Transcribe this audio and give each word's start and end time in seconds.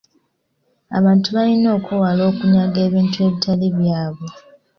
Abantu 0.97 1.27
balina 1.35 1.67
okwewala 1.77 2.21
okunyaga 2.31 2.79
ebintu 2.87 3.17
ebitali 3.27 3.67
byabwe. 3.77 4.29